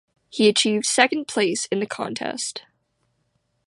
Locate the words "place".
1.27-1.65